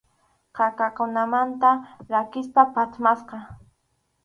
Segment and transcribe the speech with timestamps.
[0.59, 1.69] Qaqakunamanta
[2.11, 3.37] rakisqa, phatmasqa.